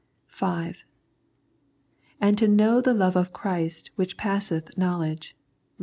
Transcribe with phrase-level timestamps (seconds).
[0.25, 0.83] (5)"
[2.21, 5.37] And to know the love of Christ which passeth knowledge"
[5.77, 5.79] (ver.